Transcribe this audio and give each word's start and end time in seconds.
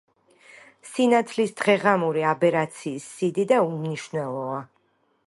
სინათლის 0.91 1.53
დღეღამური 1.59 2.25
აბერაციის 2.31 3.05
სიდიდე 3.19 3.63
უმნიშვნელოა. 3.67 4.59